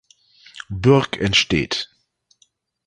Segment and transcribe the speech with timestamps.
[0.71, 1.91] Bürg entsteht.